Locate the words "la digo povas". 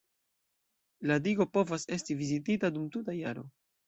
1.11-1.85